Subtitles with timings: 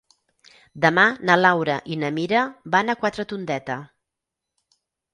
[0.85, 2.43] Demà na Laura i na Mira
[2.79, 3.81] van a Quatretondeta.